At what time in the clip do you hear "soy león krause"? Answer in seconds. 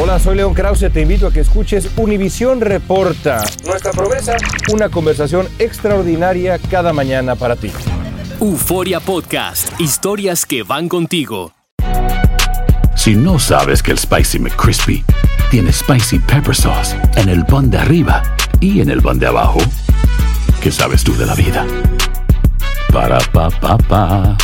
0.20-0.90